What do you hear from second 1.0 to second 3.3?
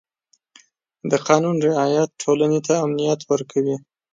د قانون رعایت ټولنې ته امنیت